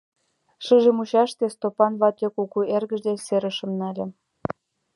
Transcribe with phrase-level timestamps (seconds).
[0.65, 4.05] Шыже мучаште Стопан вате кугу эргыж деч серышым нале.